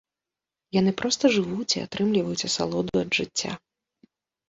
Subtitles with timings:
[0.79, 3.51] Яны проста жывуць і атрымліваюць асалоду ад жыцця.